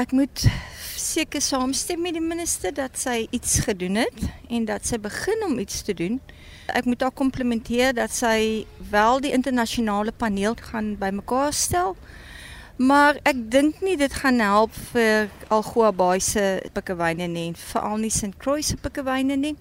Ek 0.00 0.14
moet 0.16 0.40
seker 0.96 1.42
saamstem 1.44 2.00
met 2.00 2.14
die 2.16 2.22
minister 2.24 2.72
dat 2.72 2.94
sy 2.96 3.26
iets 3.28 3.58
gedoen 3.66 3.98
het 4.00 4.22
en 4.48 4.64
dat 4.64 4.86
sy 4.88 4.96
begin 4.96 5.44
om 5.44 5.58
iets 5.60 5.82
te 5.84 5.92
doen. 5.92 6.14
Ek 6.72 6.88
moet 6.88 7.04
haar 7.04 7.12
komplimenteer 7.12 7.92
dat 7.98 8.14
sy 8.16 8.64
wel 8.88 9.20
die 9.20 9.34
internasionale 9.36 10.14
paneel 10.16 10.56
gaan 10.70 10.94
bymekaar 10.96 11.52
stel. 11.52 11.92
Maar 12.80 13.20
ek 13.28 13.44
dink 13.52 13.84
nie 13.84 13.98
dit 14.00 14.16
gaan 14.22 14.40
help 14.40 14.80
vir 14.94 15.28
Algoa 15.52 15.92
Bay 15.92 16.24
se 16.24 16.46
pikkewyne 16.72 17.28
nie, 17.28 17.52
veral 17.52 18.00
nie 18.00 18.14
St. 18.16 18.32
Croix 18.40 18.72
se 18.72 18.80
pikkewyne 18.80 19.36
nie. 19.44 19.54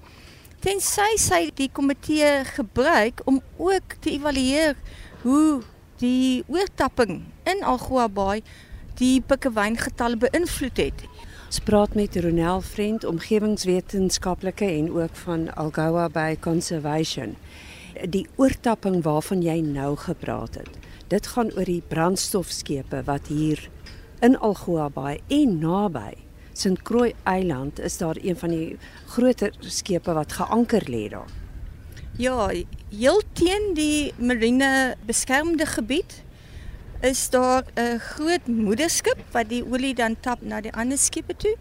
Tensy 0.64 1.12
sy 1.20 1.42
die 1.60 1.68
komitee 1.68 2.46
gebruik 2.56 3.20
om 3.28 3.44
ook 3.60 4.00
te 4.00 4.16
evalueer 4.16 4.80
hoe 5.28 5.60
die 6.00 6.46
oortapping 6.48 7.20
in 7.44 7.68
Algoa 7.68 8.08
Bay 8.08 8.48
die 9.02 9.18
pikkewyngetalle 9.26 10.20
beïnvloed 10.22 10.78
het. 10.78 11.06
Ons 11.48 11.60
praat 11.66 11.96
met 11.98 12.16
Ronel 12.22 12.62
Vriend, 12.62 13.06
omgewingswetenskaplike 13.10 14.68
en 14.68 14.92
ook 14.94 15.16
van 15.24 15.48
Algoa 15.58 16.08
Bay 16.10 16.38
Conservation. 16.40 17.36
Die 18.14 18.28
oortapping 18.38 19.02
waarvan 19.04 19.42
jy 19.42 19.58
nou 19.66 19.96
gepraat 19.98 20.62
het. 20.62 20.78
Dit 21.10 21.34
gaan 21.34 21.50
oor 21.58 21.66
die 21.66 21.82
brandstofskepe 21.88 23.02
wat 23.10 23.28
hier 23.28 23.66
in 24.22 24.38
Algoa 24.38 24.88
Bay 24.94 25.20
en 25.34 25.58
naby 25.60 26.14
St. 26.54 26.82
Croix 26.86 27.16
Eiland 27.24 27.80
is 27.80 27.98
daar 27.98 28.18
een 28.22 28.38
van 28.38 28.54
die 28.54 28.78
groter 29.10 29.54
skepe 29.60 30.14
wat 30.14 30.38
geanker 30.38 30.86
lê 30.86 31.08
daar. 31.10 31.32
Ja, 32.20 32.52
heel 32.92 33.22
teen 33.34 33.72
die 33.74 34.14
marine 34.20 34.96
beskermde 35.08 35.66
gebied 35.66 36.22
is 37.02 37.30
daar 37.30 37.64
'n 37.76 38.00
groot 38.00 38.48
moederskip 38.48 39.18
wat 39.32 39.50
die 39.50 39.66
olie 39.66 39.94
dan 39.94 40.20
tap 40.20 40.42
na 40.42 40.62
die 40.62 40.74
ander 40.74 40.98
skepe 40.98 41.36
toe. 41.36 41.56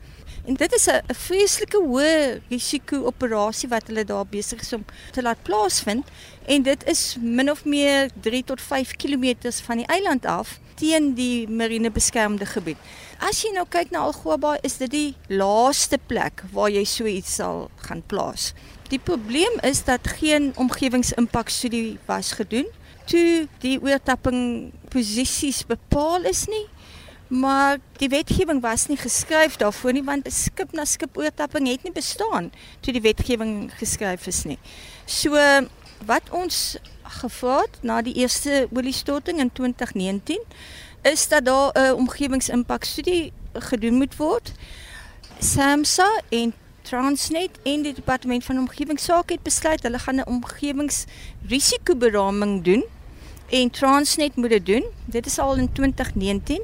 En 0.44 0.54
dit 0.54 0.72
is 0.72 0.86
'n 0.88 1.14
vreeslike 1.14 1.76
hoë 1.76 2.40
risiko 2.48 3.04
operasie 3.04 3.68
wat 3.68 3.86
hulle 3.86 4.04
daar 4.04 4.26
besig 4.26 4.60
is 4.60 4.72
om 4.72 4.84
te 5.12 5.22
laat 5.22 5.42
plaasvind 5.42 6.06
en 6.46 6.62
dit 6.62 6.84
is 6.84 7.16
min 7.20 7.50
of 7.50 7.64
meer 7.64 8.10
3 8.20 8.44
tot 8.44 8.60
5 8.60 8.96
km 8.96 9.34
van 9.62 9.76
die 9.76 9.86
eiland 9.86 10.26
af 10.26 10.58
teen 10.74 11.14
die 11.14 11.48
marine 11.48 11.90
beskermde 11.90 12.46
gebied. 12.46 12.76
As 13.18 13.42
jy 13.42 13.52
nou 13.52 13.66
kyk 13.68 13.90
na 13.90 13.98
Algoa, 13.98 14.56
is 14.62 14.76
dit 14.76 14.90
die 14.90 15.14
laaste 15.28 15.98
plek 16.06 16.44
waar 16.52 16.70
jy 16.70 16.84
so 16.84 17.04
iets 17.04 17.34
sal 17.34 17.70
gaan 17.76 18.02
plaas. 18.06 18.52
Die 18.88 18.98
probleem 18.98 19.60
is 19.62 19.84
dat 19.84 20.08
geen 20.18 20.52
omgewingsimpakstudie 20.56 21.98
was 22.06 22.32
gedoen 22.32 22.66
toe 23.10 23.48
die 23.64 23.78
oortapping 23.82 24.70
posisies 24.92 25.64
bepaal 25.66 26.28
is 26.30 26.44
nie. 26.50 26.66
Maar 27.30 27.78
die 28.02 28.10
wetgewing 28.10 28.58
was 28.62 28.88
nie 28.90 28.98
geskryf 28.98 29.56
daarvoor 29.60 29.94
nie 29.94 30.06
want 30.06 30.26
skip 30.34 30.72
na 30.74 30.84
skip 30.84 31.18
oortapping 31.18 31.68
het 31.70 31.84
nie 31.86 31.94
bestaan 31.94 32.50
toe 32.82 32.94
die 32.96 33.04
wetgewing 33.04 33.70
geskryf 33.78 34.26
is 34.26 34.42
nie. 34.50 34.58
So 35.06 35.38
wat 36.06 36.30
ons 36.34 36.78
gevra 37.20 37.60
het 37.66 37.78
na 37.86 38.00
die 38.02 38.16
eerste 38.18 38.66
oliestorting 38.74 39.38
in 39.38 39.52
2019 39.52 40.42
is 41.06 41.28
dat 41.28 41.44
daar 41.44 41.70
'n 41.74 41.94
omgewingsimpakstudie 42.02 43.32
gedoen 43.54 43.94
moet 43.94 44.16
word. 44.16 44.52
SAMSA 45.38 46.20
en 46.28 46.52
Transnet 46.82 47.50
en 47.62 47.82
die 47.82 47.94
departement 47.94 48.44
van 48.44 48.58
omgewingsake 48.58 49.32
het 49.32 49.42
besluit 49.42 49.82
hulle 49.82 49.98
gaan 49.98 50.20
'n 50.20 50.26
omgewingsrisikoberaming 50.26 52.64
doen 52.64 52.84
en 53.50 53.70
Transnet 53.70 54.36
moet 54.36 54.48
dit 54.48 54.66
doen. 54.66 54.84
Dit 55.04 55.26
is 55.26 55.38
al 55.38 55.56
in 55.56 55.72
2019. 55.72 56.62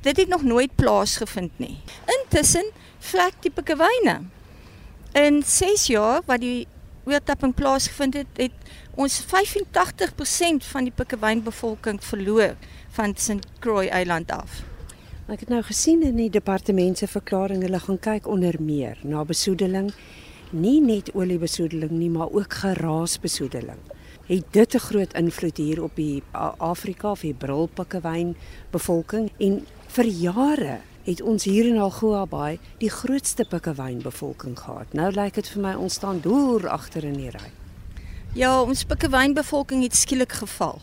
Dit 0.00 0.16
het 0.16 0.28
nog 0.28 0.42
nooit 0.42 0.74
plaasgevind 0.74 1.50
nie. 1.56 1.78
Intussen 2.20 2.70
vrek 2.98 3.34
die 3.40 3.50
pikkewyne. 3.50 4.20
In 5.12 5.42
6 5.46 5.86
jaar 5.86 6.20
wat 6.26 6.40
die 6.40 6.66
oortapping 7.04 7.54
plaasgevind 7.54 8.14
het, 8.14 8.26
het 8.36 8.52
ons 8.94 9.22
85% 9.24 10.68
van 10.68 10.84
die 10.84 10.92
pikkewynbevolking 10.94 12.02
verloor 12.04 12.54
van 12.90 13.16
St. 13.16 13.46
Croix 13.58 13.88
Eiland 13.88 14.30
af. 14.30 14.62
Ek 15.32 15.46
het 15.46 15.48
nou 15.48 15.62
gesien 15.64 16.02
in 16.04 16.18
die 16.18 16.30
departement 16.30 16.98
se 16.98 17.06
verklaring 17.08 17.62
hulle 17.64 17.80
gaan 17.80 17.98
kyk 18.02 18.26
onder 18.28 18.58
meer 18.60 18.98
na 19.06 19.24
besoedeling, 19.24 19.92
nie 20.50 20.80
net 20.84 21.12
oliebesoedeling 21.16 21.94
nie, 21.96 22.10
maar 22.12 22.28
ook 22.28 22.52
geraasbesoedeling. 22.60 23.80
Het 24.26 24.44
dit 24.50 24.74
'n 24.74 24.78
groot 24.78 25.12
invloed 25.14 25.56
hier 25.56 25.82
op 25.82 25.96
die 25.96 26.22
Afrika 26.58 27.10
of 27.10 27.20
die 27.20 27.34
brilpikkewyn 27.34 28.36
bevolking 28.70 29.30
en 29.38 29.66
vir 29.86 30.06
jare 30.06 30.80
het 31.04 31.22
ons 31.22 31.44
hier 31.44 31.66
in 31.66 31.78
Algoa 31.78 32.26
Bay 32.26 32.58
die 32.78 32.90
grootste 32.90 33.44
pikkewyn 33.44 34.02
bevolking 34.02 34.58
gehad. 34.58 34.92
Nou 34.92 35.10
lyk 35.10 35.34
dit 35.34 35.48
vir 35.48 35.62
my 35.62 35.74
ons 35.74 35.94
staan 35.94 36.20
deur 36.20 36.68
agter 36.68 37.04
in 37.04 37.18
die 37.18 37.30
ry. 37.30 37.50
Ja, 38.34 38.62
ons 38.62 38.84
pikkewyn 38.84 39.34
bevolking 39.34 39.82
het 39.82 39.96
skielik 39.96 40.32
geval. 40.32 40.80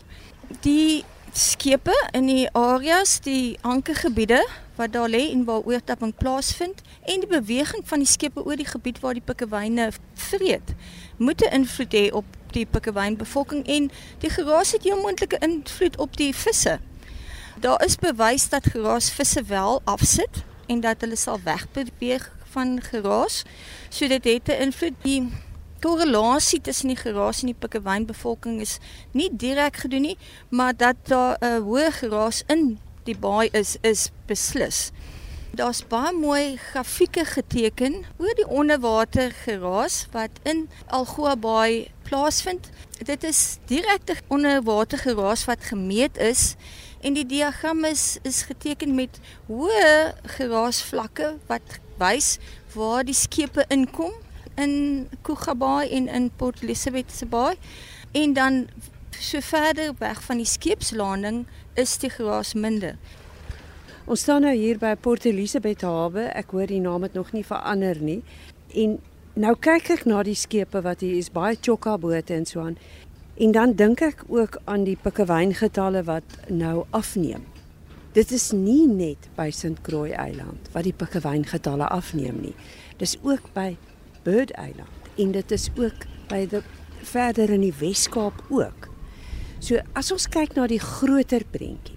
Die 0.60 1.04
skepe 1.32 1.94
in 2.12 2.26
die 2.26 2.48
areas, 2.52 3.20
die 3.20 3.58
ankergebiede 3.62 4.46
wat 4.80 4.92
daar 4.92 5.08
lê 5.12 5.28
en 5.30 5.44
waar 5.44 5.66
oortapping 5.68 6.14
plaasvind 6.16 6.80
en 7.04 7.20
die 7.20 7.28
beweging 7.28 7.82
van 7.84 8.00
die 8.00 8.08
skepe 8.08 8.44
oor 8.44 8.56
die 8.56 8.68
gebied 8.68 9.00
waar 9.04 9.16
die 9.16 9.24
pikkewyne 9.24 9.90
vreet, 10.14 10.74
moet 11.16 11.44
'n 11.44 11.52
invloed 11.60 11.92
hê 11.92 12.04
op 12.12 12.24
die 12.56 12.66
pikkewynbevolking 12.66 13.66
en 13.66 13.90
die 14.24 14.30
geraas 14.30 14.72
het 14.72 14.84
'n 14.84 15.02
moontlike 15.04 15.38
invloed 15.38 15.98
op 15.98 16.16
die 16.16 16.34
visse. 16.34 16.80
Daar 17.60 17.84
is 17.84 17.96
bewys 17.96 18.48
dat 18.48 18.72
geraas 18.72 19.10
visse 19.10 19.42
wel 19.42 19.80
afsit 19.84 20.44
en 20.66 20.80
dat 20.80 21.00
hulle 21.00 21.16
sal 21.16 21.40
wegbeweeg 21.44 22.32
van 22.52 22.80
geraas. 22.82 23.44
So 23.88 24.08
dit 24.08 24.24
het 24.24 24.48
'n 24.48 24.62
invloed 24.62 24.96
die 25.02 25.28
korrelasie 25.80 26.60
tussen 26.60 26.88
die 26.88 26.96
geraas 26.96 27.40
en 27.40 27.46
die 27.46 27.58
pikkewynbevolking 27.58 28.60
is 28.60 28.78
nie 29.12 29.28
direk 29.32 29.76
gedoen 29.76 30.00
nie, 30.00 30.18
maar 30.48 30.76
dat 30.76 30.96
daar 31.02 31.36
'n 31.40 31.62
hoë 31.62 31.90
geraas 31.92 32.42
in 32.46 32.78
die 33.04 33.16
baai 33.16 33.48
is 33.52 33.76
is 33.86 34.10
beslis. 34.26 34.90
Daar's 35.50 35.82
baie 35.90 36.12
mooi 36.14 36.56
grafieke 36.70 37.24
geteken 37.26 38.04
oor 38.22 38.34
die 38.38 38.46
onderwater 38.46 39.32
geraas 39.42 40.04
wat 40.12 40.30
in 40.46 40.68
Algoa 40.86 41.34
Baai 41.36 41.90
plaasvind. 42.06 42.70
Dit 43.02 43.24
is 43.24 43.58
direkte 43.66 44.14
onderwater 44.28 44.98
geraas 44.98 45.44
wat 45.44 45.64
gemeet 45.72 46.18
is 46.18 46.54
en 47.00 47.18
die 47.18 47.26
diagram 47.26 47.84
is 47.84 48.18
is 48.22 48.42
geteken 48.46 48.94
met 48.94 49.18
hoë 49.48 50.14
geraasvlakke 50.36 51.34
wat 51.50 51.80
wys 51.98 52.36
waar 52.74 53.04
die 53.04 53.16
skepe 53.16 53.64
inkom 53.74 54.14
in 54.60 55.08
Kugabaai 55.26 55.90
en 55.90 56.08
in 56.08 56.30
Port 56.36 56.62
Elizabeth 56.62 57.12
se 57.12 57.26
baai. 57.26 57.56
En 58.12 58.32
dan 58.32 58.68
so 59.18 59.40
verder 59.40 59.94
weg 59.98 60.22
van 60.22 60.36
die 60.36 60.48
skeepslanding 60.48 61.46
is 61.74 61.98
die 62.02 62.10
gras 62.10 62.54
minder. 62.54 62.96
Ons 64.10 64.24
staan 64.24 64.42
nou 64.42 64.54
hier 64.56 64.78
by 64.80 64.96
Port 64.98 65.26
Elizabeth 65.28 65.84
hawe. 65.86 66.24
Ek 66.34 66.50
hoor 66.56 66.66
die 66.66 66.80
naam 66.82 67.04
het 67.06 67.14
nog 67.14 67.30
nie 67.36 67.44
verander 67.46 68.00
nie. 68.02 68.20
En 68.74 68.96
nou 69.38 69.54
kyk 69.54 69.92
ek 69.94 70.02
na 70.10 70.24
die 70.26 70.34
skepe 70.38 70.82
wat 70.82 71.04
hier 71.04 71.14
is, 71.20 71.30
baie 71.30 71.54
chokka 71.54 71.94
bote 72.00 72.34
en 72.34 72.48
so 72.48 72.64
aan. 72.64 72.76
En 73.40 73.54
dan 73.54 73.76
dink 73.78 74.02
ek 74.02 74.24
ook 74.28 74.58
aan 74.66 74.84
die 74.88 74.98
pikkewyngetalle 74.98 76.02
wat 76.08 76.36
nou 76.50 76.84
afneem. 76.96 77.46
Dit 78.12 78.34
is 78.34 78.50
nie 78.50 78.88
net 78.90 79.30
by 79.36 79.52
St. 79.54 79.78
Croix 79.86 80.10
Eiland 80.18 80.66
wat 80.74 80.88
die 80.88 80.96
pikkewyngetalle 80.96 81.86
afneem 81.94 82.42
nie. 82.42 82.56
Dis 82.98 83.14
ook 83.22 83.52
by 83.54 83.76
Bird 84.26 84.50
Island 84.58 85.14
en 85.20 85.32
dit 85.38 85.54
is 85.54 85.70
ook 85.78 86.06
by 86.28 86.44
die 86.50 86.64
verder 87.06 87.54
in 87.54 87.62
die 87.62 87.74
Wes-Kaap 87.78 88.42
ook. 88.50 88.89
So 89.60 89.76
as 89.92 90.08
ons 90.12 90.24
kyk 90.32 90.54
na 90.56 90.64
die 90.70 90.80
groter 90.80 91.44
prentjie. 91.52 91.96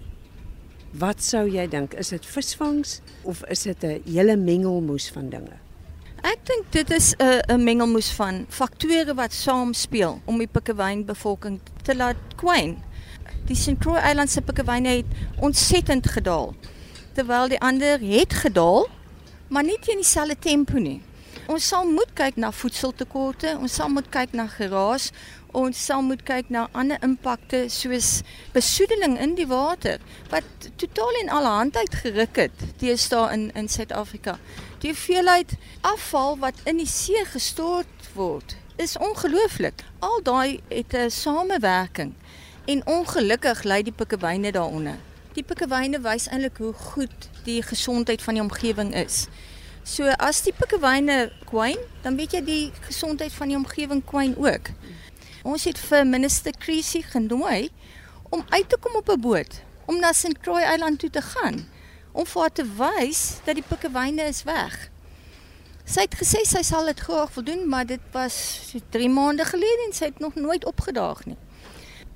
Wat 1.00 1.24
sou 1.24 1.47
jy 1.50 1.63
dink, 1.72 1.96
is 1.97 2.12
dit 2.13 2.25
visvangs 2.28 3.00
of 3.24 3.44
is 3.50 3.63
dit 3.63 3.84
'n 3.84 4.03
hele 4.06 4.35
mengelmoes 4.35 5.09
van 5.09 5.29
dinge? 5.29 5.58
Ek 6.23 6.46
dink 6.46 6.72
dit 6.72 6.91
is 6.91 7.16
'n 7.20 7.41
'n 7.49 7.64
mengelmoes 7.64 8.11
van 8.11 8.46
faktore 8.49 9.14
wat 9.16 9.34
saamspeel 9.34 10.22
om 10.26 10.38
die 10.38 10.47
pikkewynbevolking 10.47 11.59
te 11.84 11.96
laat 11.96 12.17
kwyn. 12.35 12.84
Die. 13.46 13.76
Croix 13.79 14.03
Island 14.09 14.29
se 14.29 14.41
pikkewyne 14.41 14.90
het 14.90 15.05
ontsettend 15.40 16.08
gedaal 16.08 16.53
terwyl 17.14 17.47
die 17.47 17.59
ander 17.59 17.99
het 17.99 18.34
gedaal, 18.34 18.88
maar 19.47 19.64
nie 19.64 19.79
teen 19.79 20.02
dieselfde 20.02 20.35
tempo 20.40 20.78
nie. 20.78 21.02
Ons 21.47 21.67
sal 21.67 21.85
moet 21.85 22.14
kyk 22.16 22.35
na 22.40 22.52
voedseltekorte, 22.52 23.58
ons 23.59 23.73
sal 23.73 23.90
moet 23.90 24.09
kyk 24.09 24.32
na 24.32 24.47
geraas, 24.47 25.11
ons 25.53 25.85
sal 25.85 26.02
moet 26.02 26.23
kyk 26.26 26.50
na 26.50 26.67
ander 26.72 26.97
impakte 27.05 27.66
soos 27.70 28.22
besoedeling 28.53 29.20
in 29.22 29.35
die 29.38 29.47
water 29.47 30.02
wat 30.34 30.70
totaal 30.82 31.22
en 31.22 31.29
al 31.29 31.46
hand 31.46 31.78
uit 31.78 31.96
geruk 32.03 32.41
het 32.41 32.66
teenoor 32.82 33.32
in 33.32 33.52
in 33.53 33.70
Suid-Afrika. 33.70 34.38
Die 34.82 34.91
hoeveelheid 34.91 35.55
afval 35.82 36.38
wat 36.41 36.66
in 36.66 36.82
die 36.82 36.90
see 36.90 37.26
gestort 37.26 38.09
word, 38.17 38.58
is 38.76 38.97
ongelooflik. 38.97 39.84
Al 40.00 40.22
daai 40.23 40.59
het 40.67 40.94
'n 40.94 41.09
samewerking 41.09 42.14
en 42.66 42.88
ongelukkig 42.88 43.64
lê 43.64 43.82
die 43.82 43.94
pikkewyne 43.94 44.52
daaronder. 44.52 44.97
Die 45.34 45.44
pikkewyne 45.44 46.02
wys 46.02 46.28
eintlik 46.28 46.58
hoe 46.58 46.73
goed 46.73 47.29
die 47.44 47.61
gesondheid 47.61 48.22
van 48.22 48.34
die 48.34 48.44
omgewing 48.44 48.94
is. 48.96 49.28
So 49.84 50.08
as 50.08 50.41
die 50.41 50.53
pikkewyne 50.53 51.32
kwyn, 51.46 51.78
dan 52.02 52.16
weet 52.16 52.32
jy 52.32 52.41
die 52.44 52.72
gesondheid 52.85 53.34
van 53.34 53.47
die 53.47 53.58
omgewing 53.58 54.03
kwyn 54.05 54.35
ook. 54.38 54.70
Ons 55.43 55.66
het 55.67 55.75
vir 55.90 56.05
minister 56.07 56.55
Creasy 56.55 57.01
genooi 57.03 57.67
om 58.31 58.45
uit 58.49 58.67
te 58.69 58.78
kom 58.79 58.93
op 58.95 59.09
'n 59.11 59.19
boot 59.19 59.59
om 59.85 59.99
na 59.99 60.13
St. 60.13 60.40
Croix 60.40 60.63
Eiland 60.63 60.99
toe 60.99 61.09
te 61.09 61.22
gaan 61.22 61.67
om 62.11 62.25
vir 62.25 62.41
haar 62.41 62.51
te 62.51 62.66
wys 62.78 63.41
dat 63.43 63.55
die 63.55 63.67
pikkewyne 63.67 64.22
is 64.22 64.43
weg. 64.43 64.90
Sy 65.85 66.01
het 66.01 66.16
gesê 66.16 66.45
sy 66.47 66.61
sal 66.61 66.85
dit 66.85 66.99
graag 66.99 67.34
wil 67.34 67.43
doen, 67.43 67.67
maar 67.69 67.85
dit 67.85 67.99
was 68.11 68.61
so 68.69 68.79
3 68.90 69.09
maande 69.09 69.45
gelede 69.45 69.84
en 69.87 69.93
sy 69.93 70.05
het 70.05 70.19
nog 70.19 70.35
nooit 70.35 70.66
opgedaag 70.66 71.25
nie. 71.25 71.37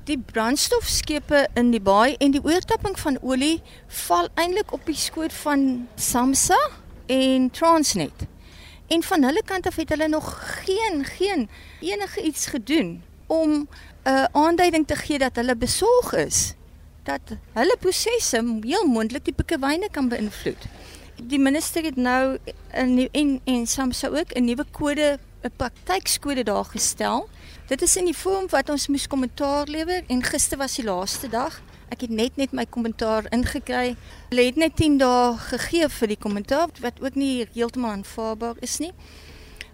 Die 0.03 0.17
brandstofskepe 0.17 1.47
in 1.53 1.71
die 1.71 1.81
baai 1.81 2.15
en 2.19 2.31
die 2.31 2.43
oortapping 2.43 2.99
van 2.99 3.19
olie 3.21 3.61
val 3.87 4.27
eintlik 4.35 4.71
op 4.71 4.85
die 4.85 4.95
skoot 4.95 5.33
van 5.33 5.87
SAMSA 5.95 6.69
en 7.05 7.51
Transnet. 7.51 8.25
En 8.87 9.03
van 9.03 9.23
hulle 9.23 9.43
kant 9.43 9.67
af 9.67 9.75
het 9.75 9.89
hulle 9.89 10.07
nog 10.07 10.31
geen 10.63 11.05
geen 11.05 11.49
enige 11.81 12.21
iets 12.21 12.45
gedoen 12.45 13.03
om 13.27 13.51
'n 13.51 13.67
uh, 14.09 14.23
aanduiding 14.31 14.87
te 14.87 14.95
gee 14.95 15.17
dat 15.17 15.35
hulle 15.35 15.55
besorg 15.55 16.13
is 16.13 16.55
dat 17.07 17.37
hulle 17.53 17.75
prosesse 17.79 18.41
heel 18.63 18.87
moontlik 18.87 19.25
die 19.25 19.35
pikkewyne 19.35 19.89
kan 19.91 20.09
beïnvloed. 20.11 20.67
Die 21.31 21.39
minister 21.39 21.83
het 21.83 21.95
nou 21.95 22.37
'n 22.73 23.09
en 23.11 23.41
en 23.43 23.67
SAMSA 23.67 24.07
ook 24.07 24.31
'n 24.35 24.43
nuwe 24.43 24.65
kode 24.71 25.19
'n 25.43 25.51
praktykskode 25.55 26.43
daar 26.43 26.65
gestel. 26.65 27.29
Dit 27.67 27.81
is 27.81 27.95
in 27.95 28.05
die 28.05 28.17
vorm 28.17 28.47
wat 28.49 28.69
ons 28.69 28.87
moes 28.87 29.07
kommentaar 29.07 29.67
lewer 29.67 30.03
en 30.07 30.23
gister 30.23 30.57
was 30.57 30.75
die 30.75 30.85
laaste 30.85 31.29
dag. 31.29 31.61
Ek 31.89 32.01
het 32.01 32.09
net 32.09 32.35
net 32.35 32.51
my 32.51 32.65
kommentaar 32.65 33.23
ingekry. 33.31 33.95
Hulle 34.29 34.45
het 34.45 34.55
net 34.55 34.75
10 34.75 34.97
dae 34.97 35.37
gegee 35.37 35.89
vir 35.89 36.07
die 36.07 36.19
kommentaar 36.19 36.67
wat 36.79 37.01
ook 37.01 37.15
nie 37.15 37.47
heeltemal 37.53 37.91
aanvaarbaar 37.91 38.55
is 38.59 38.77
nie. 38.77 38.91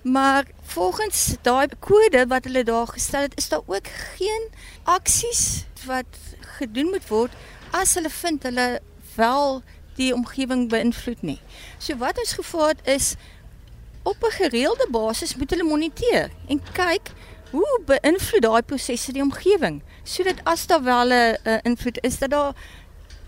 Maar 0.04 0.44
volgens 0.62 1.36
daai 1.42 1.68
kode 1.80 2.26
wat 2.28 2.44
hulle 2.44 2.64
daar 2.64 2.88
gestel 2.88 3.22
het, 3.22 3.38
is 3.38 3.50
daar 3.50 3.62
ook 3.66 3.88
geen 3.88 4.50
aksies 4.84 5.66
wat 5.86 6.06
gedoen 6.40 6.90
moet 6.90 7.08
word 7.08 7.32
as 7.72 7.94
hulle 7.94 8.10
vind 8.10 8.44
hulle 8.44 8.82
wel 9.16 9.62
die 9.96 10.14
omgewing 10.14 10.68
beïnvloed 10.70 11.22
nie. 11.22 11.40
So 11.78 11.96
wat 11.98 12.20
ons 12.20 12.34
gevaar 12.34 12.76
is 12.84 13.16
op 14.04 14.18
'n 14.24 14.32
gereelde 14.32 14.88
basis 14.92 15.36
moet 15.36 15.50
hulle 15.50 15.64
moniteer 15.64 16.30
en 16.48 16.62
kyk 16.74 17.12
hoe 17.52 17.82
beïnvloed 17.86 18.42
daai 18.42 18.62
prosesse 18.62 19.12
die 19.12 19.22
omgewing 19.22 19.82
sodat 20.04 20.44
as 20.44 20.68
daar 20.68 20.84
wel 20.84 21.10
'n 21.14 21.60
invloed 21.64 21.98
is 22.02 22.18
dat 22.18 22.30
daar 22.30 22.56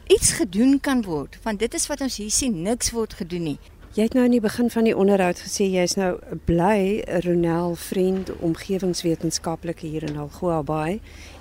iets 0.07 0.31
gedoen 0.31 0.79
kan 0.79 1.03
word 1.03 1.37
want 1.43 1.59
dit 1.59 1.73
is 1.73 1.87
wat 1.87 2.01
ons 2.01 2.17
hier 2.17 2.31
sien 2.31 2.61
niks 2.61 2.91
word 2.91 3.13
gedoen 3.13 3.43
nie. 3.43 3.59
Jy 3.95 4.09
het 4.09 4.15
nou 4.17 4.25
in 4.27 4.33
die 4.33 4.43
begin 4.43 4.67
van 4.67 4.83
die 4.83 4.95
onderhoud 4.99 5.39
gesê 5.39 5.69
jy's 5.71 5.93
nou 5.95 6.17
bly 6.49 6.99
Ronel 7.23 7.77
vriend 7.79 8.27
omgewingswetenskaplike 8.43 9.87
hier 9.87 10.03
in 10.03 10.17
Algoa 10.19 10.57
Bay 10.67 10.97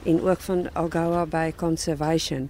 en 0.06 0.21
ook 0.23 0.45
van 0.47 0.69
Algoa 0.79 1.25
Bay 1.27 1.51
Conservation. 1.59 2.47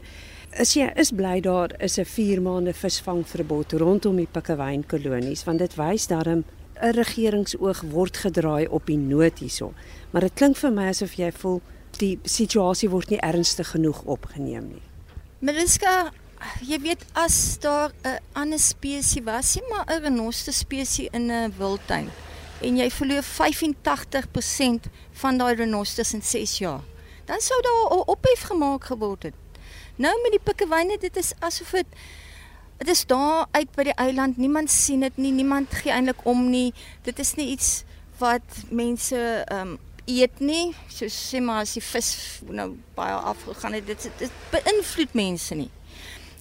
Is 0.61 0.75
jy 0.77 0.91
is 1.01 1.09
bly 1.17 1.41
daar 1.41 1.73
is 1.81 1.97
'n 1.97 2.05
4 2.05 2.43
maande 2.43 2.75
visvangverbod 2.75 3.73
rondom 3.73 4.17
die 4.17 4.29
Pikkewyn 4.31 4.85
kolonies 4.87 5.45
want 5.45 5.59
dit 5.59 5.75
wys 5.75 6.07
daarom 6.07 6.45
'n 6.83 6.93
regeringsoog 6.93 7.81
word 7.81 8.17
gedraai 8.17 8.67
op 8.69 8.87
die 8.87 8.99
nood 8.99 9.39
hierso. 9.39 9.73
Maar 10.11 10.21
dit 10.21 10.35
klink 10.35 10.57
vir 10.57 10.73
my 10.73 10.89
asof 10.89 11.15
jy 11.15 11.33
voel 11.33 11.61
die 11.99 12.19
situasie 12.23 12.91
word 12.91 13.09
nie 13.09 13.21
ernstig 13.21 13.71
genoeg 13.71 14.03
opgeneem 14.05 14.69
nie. 14.69 14.83
Mariska, 15.39 16.13
jy 16.61 16.79
weet 16.81 17.05
as 17.13 17.59
daar 17.61 17.93
'n 18.05 18.19
ander 18.33 18.59
spesies 18.59 19.25
was, 19.25 19.55
nie 19.55 19.69
maar 19.71 19.87
'n 19.87 20.03
renoster 20.03 20.53
spesies 20.53 21.09
in 21.13 21.31
'n 21.31 21.55
wildtuin 21.59 22.11
en 22.61 22.77
jy 22.77 22.91
verloor 22.91 23.23
85% 23.23 24.89
van 25.13 25.39
daai 25.39 25.55
renosters 25.55 26.15
in 26.15 26.23
6 26.23 26.59
jaar, 26.59 26.83
dan 27.25 27.41
sou 27.41 27.61
daar 27.63 27.99
'n 27.99 28.09
ophef 28.09 28.41
gemaak 28.51 28.85
geword 28.85 29.23
het. 29.23 29.35
Nou 29.97 30.15
met 30.23 30.31
die 30.31 30.43
pikkewyne, 30.43 30.99
dit 30.99 31.17
is 31.17 31.33
asof 31.39 31.71
dit 31.71 31.87
dit 32.79 32.89
is 32.89 33.07
daar 33.07 33.47
uit 33.51 33.71
by 33.77 33.83
die 33.83 33.95
eiland, 33.95 34.37
niemand 34.37 34.71
sien 34.71 35.01
dit 35.01 35.17
nie, 35.17 35.33
niemand 35.33 35.71
gee 35.71 35.93
eintlik 35.93 36.25
om 36.27 36.51
nie. 36.51 36.75
Dit 37.03 37.19
is 37.19 37.35
nie 37.35 37.49
iets 37.49 37.85
wat 38.19 38.43
mense 38.71 39.45
ehm 39.47 39.61
um, 39.69 39.79
eet 40.05 40.41
nie. 40.41 40.75
So 40.89 41.07
sê 41.09 41.41
maar 41.41 41.63
as 41.65 41.73
die 41.73 41.83
vis 41.83 42.41
nou 42.45 42.75
baie 42.95 43.15
afgegaan 43.15 43.73
het, 43.73 43.87
dit 43.87 44.11
dit 44.19 44.31
beïnvloed 44.51 45.15
mense 45.15 45.55
nie. 45.55 45.71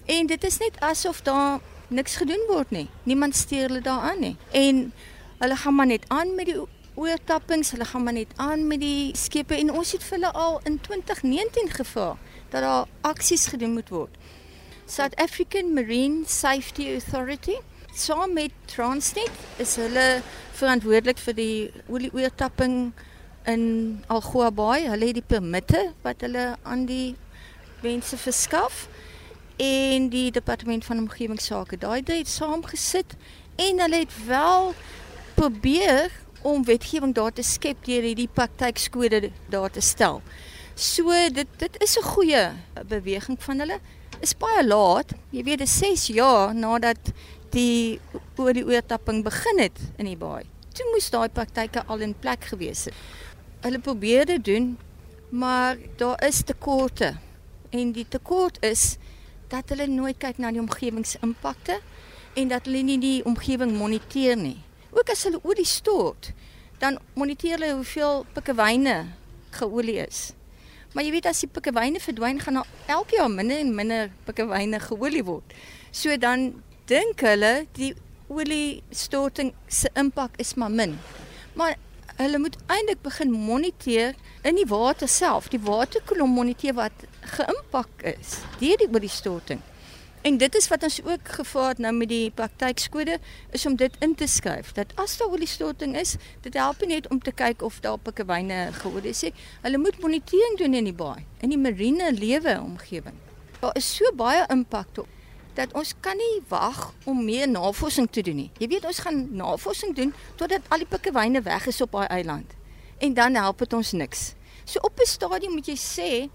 En 0.05 0.27
dit 0.27 0.44
is 0.44 0.57
net 0.57 0.79
asof 0.79 1.21
daar 1.21 1.59
niks 1.88 2.15
gedoen 2.15 2.45
word 2.47 2.71
nie. 2.71 2.88
Niemand 3.03 3.35
steur 3.35 3.67
hulle 3.67 3.81
daaraan 3.81 4.19
nie. 4.19 4.35
En 4.51 4.94
hulle 5.38 5.55
gaan 5.55 5.75
maar 5.75 5.85
net 5.85 6.05
aan 6.07 6.35
met 6.35 6.45
die 6.45 6.59
oortappings, 6.95 7.71
hulle 7.71 7.85
gaan 7.85 8.03
maar 8.03 8.13
net 8.13 8.31
aan 8.35 8.67
met 8.67 8.79
die 8.79 9.15
skepe 9.17 9.55
en 9.57 9.71
ons 9.71 9.91
het 9.91 10.03
vir 10.03 10.17
hulle 10.19 10.31
al 10.31 10.59
in 10.69 10.79
2019 10.81 11.71
gevra 11.73 12.17
dat 12.50 12.61
daar 12.61 12.88
aksies 13.01 13.47
gedoen 13.47 13.73
moet 13.73 13.89
word. 13.89 14.17
South 14.85 15.15
African 15.15 15.73
Marine 15.73 16.27
Safety 16.27 16.94
Authority 16.94 17.55
saam 17.94 18.33
met 18.33 18.51
Transnet 18.65 19.31
is 19.57 19.75
hulle 19.75 20.21
verantwoordelik 20.53 21.17
vir 21.17 21.38
die 21.38 21.57
olie-oortapping 21.88 22.91
in 23.50 23.63
Algoa 24.07 24.51
Bay. 24.51 24.85
Hulle 24.89 25.09
het 25.09 25.19
die 25.21 25.25
permitte 25.25 25.91
wat 26.03 26.21
hulle 26.25 26.53
aan 26.61 26.85
die 26.89 27.15
mense 27.83 28.17
verskaf 28.17 28.88
en 29.57 30.09
die 30.09 30.31
departement 30.31 30.85
van 30.85 30.97
omgewingsake. 31.03 31.77
Daai 31.77 32.01
het 32.05 32.27
saamgesit 32.27 33.15
en 33.55 33.79
hulle 33.79 34.03
het 34.03 34.13
wel 34.27 34.73
probeer 35.35 36.11
om 36.41 36.65
wetgewing 36.65 37.13
daar 37.15 37.31
te 37.33 37.44
skep 37.44 37.85
deur 37.85 38.01
hierdie 38.01 38.27
praktykskode 38.27 39.31
daar 39.50 39.71
te 39.71 39.81
stel. 39.81 40.21
So 40.75 41.11
dit 41.33 41.47
dit 41.57 41.81
is 41.83 41.97
'n 41.97 42.03
goeie 42.03 42.51
beweging 42.88 43.38
van 43.44 43.59
hulle. 43.59 43.79
Is 44.19 44.38
baie 44.38 44.67
laat. 44.67 45.13
Jy 45.29 45.44
weet, 45.44 45.57
dit 45.57 45.67
is 45.67 45.77
6 45.77 46.07
jaar 46.07 46.55
nadat 46.55 47.11
die 47.50 48.00
oor 48.38 48.53
die 48.53 48.65
oortapping 48.65 49.23
begin 49.23 49.59
het 49.59 49.79
in 49.97 50.05
die 50.05 50.17
baai. 50.17 50.44
Toe 50.73 50.85
moes 50.91 51.09
daai 51.09 51.29
praktyke 51.29 51.83
al 51.85 52.00
in 52.00 52.15
plek 52.19 52.44
gewees 52.44 52.85
het 52.85 52.94
hulle 53.63 53.79
probeer 53.79 54.25
dit 54.25 54.45
doen, 54.45 54.77
maar 55.29 55.77
daar 55.95 56.23
is 56.27 56.44
tekorte. 56.44 57.13
En 57.69 57.91
die 57.91 58.05
tekort 58.09 58.57
is 58.61 58.97
dat 59.53 59.69
hulle 59.69 59.85
nooit 59.88 60.17
kyk 60.17 60.39
na 60.41 60.50
die 60.53 60.61
omgewingsimpakte 60.61 61.77
en 62.39 62.50
dat 62.50 62.65
hulle 62.65 62.81
nie 62.85 62.97
die 63.01 63.19
omgewing 63.29 63.75
moniteer 63.77 64.38
nie. 64.39 64.57
Ook 64.94 65.12
as 65.13 65.25
hulle 65.27 65.41
olie 65.45 65.67
stort, 65.67 66.31
dan 66.81 66.98
moniteer 67.17 67.60
hulle 67.60 67.75
hoeveel 67.77 68.25
pikkewyne 68.33 68.95
geolie 69.53 70.00
is. 70.07 70.31
Maar 70.93 71.05
jy 71.05 71.13
weet 71.15 71.29
as 71.29 71.41
die 71.45 71.50
pikkewyne 71.50 72.01
verdwyn, 72.01 72.41
gaan 72.41 72.60
daar 72.60 72.98
elke 72.98 73.17
jaar 73.17 73.31
minder 73.31 73.62
en 73.62 73.74
minder 73.77 74.12
pikkewyne 74.25 74.81
geolie 74.81 75.24
word. 75.25 75.53
So 75.93 76.17
dan 76.17 76.51
dink 76.89 77.22
hulle 77.25 77.65
die 77.77 77.93
olie 78.33 78.81
storting 78.89 79.53
se 79.69 79.89
impak 79.98 80.38
is 80.41 80.55
maar 80.57 80.74
min. 80.74 80.98
Maar 81.57 81.77
hulle 82.15 82.39
moet 82.39 82.58
eintlik 82.67 83.01
begin 83.01 83.32
moniteer 83.32 84.15
in 84.43 84.58
die 84.60 84.67
water 84.70 85.08
self, 85.10 85.50
die 85.50 85.62
waterkolom 85.62 86.34
moniteer 86.36 86.75
wat 86.77 87.05
geïmpak 87.36 88.03
is 88.15 88.39
deur 88.60 88.82
die 88.82 88.89
oliestorting. 88.91 89.62
En 90.24 90.38
dit 90.39 90.55
is 90.55 90.70
wat 90.72 90.84
ons 90.88 91.01
ook 91.03 91.32
gevaar 91.36 91.75
nou 91.84 91.91
met 91.96 92.08
die 92.08 92.29
praktykskode 92.32 93.17
is 93.51 93.65
om 93.67 93.75
dit 93.75 93.96
in 94.00 94.13
te 94.15 94.27
skryf 94.27 94.72
dat 94.77 94.93
as 94.96 95.17
daar 95.20 95.34
oliestorting 95.36 95.98
is, 96.00 96.15
dit 96.46 96.55
help 96.55 96.86
net 96.88 97.10
om 97.12 97.20
te 97.20 97.34
kyk 97.36 97.62
of 97.62 97.82
daar 97.84 98.00
pikkewyne 98.00 98.70
geolie 98.77 99.12
is. 99.12 99.25
Hulle 99.65 99.82
moet 99.84 100.00
monitering 100.00 100.55
doen 100.62 100.79
in 100.79 100.88
die 100.88 100.96
baai, 100.96 101.25
in 101.43 101.51
die 101.51 101.60
marine 101.60 102.13
lewe 102.15 102.55
omgewing. 102.62 103.20
Daar 103.60 103.75
is 103.75 103.89
so 103.98 104.15
baie 104.15 104.46
impak 104.48 105.03
op 105.03 105.12
dat 105.53 105.74
ons 105.74 105.93
kan 106.00 106.17
nie 106.17 106.41
wag 106.48 106.93
om 107.05 107.25
meer 107.25 107.48
navorsing 107.50 108.07
te 108.12 108.22
doen 108.22 108.36
nie. 108.36 108.51
Jy 108.57 108.67
weet 108.67 108.86
ons 108.86 109.00
gaan 109.00 109.27
navorsing 109.36 109.95
doen 109.95 110.13
totdat 110.36 110.62
al 110.69 110.83
die 110.83 110.89
pikkewyne 110.89 111.41
weg 111.41 111.67
is 111.67 111.81
op 111.81 111.91
daai 111.91 112.07
eiland. 112.07 112.53
En 112.98 113.13
dan 113.13 113.36
help 113.36 113.60
dit 113.65 113.74
ons 113.74 113.91
niks. 113.91 114.33
So 114.65 114.79
op 114.79 115.00
'n 115.00 115.05
stadium 115.05 115.53
moet 115.53 115.67
jy 115.67 115.77
sê 115.77 116.29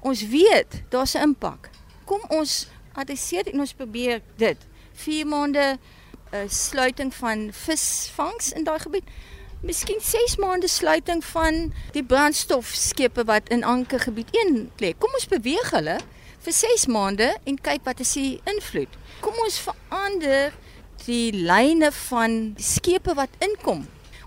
ons 0.00 0.26
weet 0.28 0.82
daar's 0.90 1.14
'n 1.14 1.22
impak. 1.22 1.70
Kom 2.04 2.20
ons 2.28 2.68
adresseer 2.92 3.46
en 3.46 3.60
ons 3.60 3.72
probeer 3.72 4.22
dit. 4.36 4.56
4 4.92 5.26
maande 5.26 5.78
uh, 6.32 6.38
sluiting 6.48 7.14
van 7.14 7.48
visvangs 7.52 8.52
in 8.52 8.64
daai 8.64 8.78
gebied. 8.78 9.04
Miskien 9.60 10.00
6 10.00 10.36
maande 10.36 10.68
sluiting 10.68 11.24
van 11.24 11.72
die 11.92 12.04
brandstofskepe 12.04 13.24
wat 13.24 13.48
in 13.48 13.64
ankergebied 13.64 14.28
1 14.30 14.70
lê. 14.76 14.92
Kom 14.98 15.10
ons 15.14 15.26
beweeg 15.26 15.70
hulle 15.70 15.98
vir 16.48 16.56
6 16.56 16.86
maande 16.88 17.26
en 17.44 17.56
kyk 17.60 17.82
wat 17.84 17.98
is 18.00 18.14
die 18.16 18.38
invloed. 18.48 18.94
Kom 19.20 19.36
ons 19.44 19.58
verander 19.60 20.54
die 21.04 21.32
lyne 21.36 21.90
van 22.08 22.38
skepe 22.56 23.12
wat 23.18 23.34
inkom. 23.44 23.82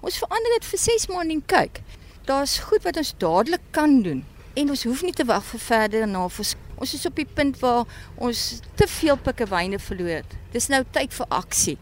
Ons 0.06 0.20
verander 0.22 0.54
dit 0.60 0.68
vir 0.70 0.82
6 0.84 1.08
maande 1.10 1.40
en 1.40 1.46
kyk. 1.56 1.82
Daar's 2.30 2.60
goed 2.68 2.86
wat 2.86 3.00
ons 3.02 3.16
dadelik 3.18 3.64
kan 3.74 4.04
doen 4.06 4.22
en 4.54 4.70
ons 4.70 4.84
hoef 4.86 5.02
nie 5.02 5.16
te 5.18 5.26
wag 5.26 5.46
vir 5.54 5.64
verder 5.64 6.06
navorsing 6.10 6.70
Ons 6.82 6.96
is 6.98 7.06
op 7.06 7.14
die 7.14 7.28
punt 7.30 7.60
waar 7.62 7.86
ons 8.18 8.40
te 8.74 8.88
veel 8.90 9.18
pikkewyne 9.22 9.78
verloor. 9.78 10.26
Dis 10.50 10.66
nou 10.74 10.82
tyd 10.90 11.14
vir 11.14 11.28
aksie. 11.38 11.76